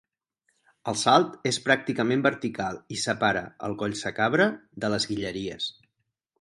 [0.91, 4.51] El salt és pràcticament vertical i separa el Collsacabra
[4.87, 5.73] de les Guilleries.